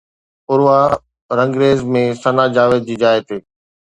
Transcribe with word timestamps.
عروا 0.51 0.79
رنگريز 1.39 1.79
۾ 1.97 2.01
ثنا 2.21 2.45
جاويد 2.55 2.81
جي 2.89 2.95
جاءِ 3.03 3.21
تي 3.27 3.37